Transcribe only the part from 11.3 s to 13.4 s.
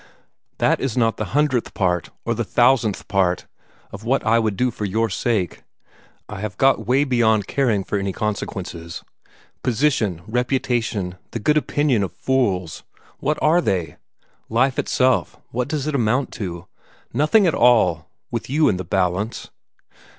the good opinion of fools what